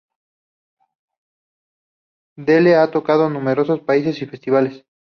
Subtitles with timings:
[2.35, 4.83] Dele ha tocado en numerosos países y festivales.